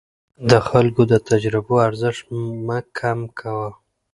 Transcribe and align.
د 0.49 0.51
خلکو 0.69 1.01
د 1.11 1.13
تجربو 1.29 1.75
ارزښت 1.87 2.25
مه 2.65 2.79
کم 2.99 3.19
کوه. 3.39 3.69